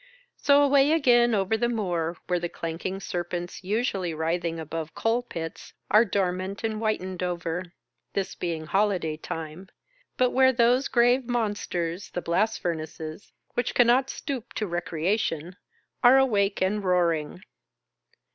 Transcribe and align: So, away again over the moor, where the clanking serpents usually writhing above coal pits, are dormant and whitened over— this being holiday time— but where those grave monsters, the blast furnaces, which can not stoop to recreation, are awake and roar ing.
So, 0.35 0.63
away 0.63 0.93
again 0.93 1.35
over 1.35 1.55
the 1.55 1.69
moor, 1.69 2.17
where 2.25 2.39
the 2.39 2.49
clanking 2.49 2.99
serpents 2.99 3.63
usually 3.63 4.15
writhing 4.15 4.59
above 4.59 4.95
coal 4.95 5.21
pits, 5.21 5.73
are 5.91 6.03
dormant 6.05 6.63
and 6.63 6.79
whitened 6.79 7.21
over— 7.21 7.71
this 8.15 8.33
being 8.33 8.65
holiday 8.65 9.15
time— 9.15 9.69
but 10.17 10.31
where 10.31 10.51
those 10.53 10.87
grave 10.87 11.27
monsters, 11.27 12.09
the 12.09 12.21
blast 12.23 12.59
furnaces, 12.61 13.31
which 13.53 13.75
can 13.75 13.85
not 13.85 14.09
stoop 14.09 14.53
to 14.53 14.65
recreation, 14.65 15.55
are 16.03 16.17
awake 16.17 16.63
and 16.63 16.83
roar 16.83 17.13
ing. 17.13 17.41